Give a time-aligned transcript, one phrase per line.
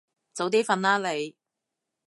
[0.33, 1.35] 早啲瞓啦你